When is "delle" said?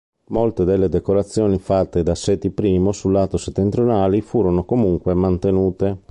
0.63-0.89